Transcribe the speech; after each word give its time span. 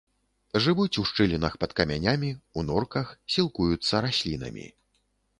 Жывуць 0.63 0.99
у 1.01 1.03
шчылінах, 1.09 1.57
пад 1.63 1.75
камянямі, 1.79 2.31
у 2.61 2.63
норках, 2.69 3.11
сілкуюцца 3.35 4.01
раслінамі. 4.07 4.65